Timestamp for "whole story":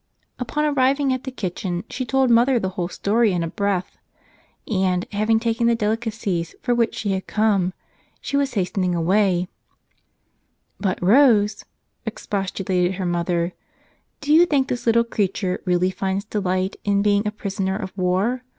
2.69-3.31